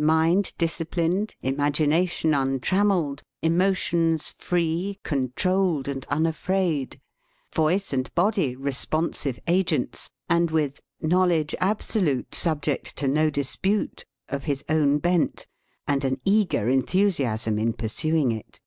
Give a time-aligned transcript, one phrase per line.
[0.00, 7.00] mind disciplined, imagination untrammelled, emotions free, controlled, and unafraid,
[7.52, 14.64] voice and body responsive agents, and with "knowledge absolute, subject to no dispute," of his
[14.68, 15.48] own bent
[15.88, 18.60] and an eager enthusiasm in pursuing it.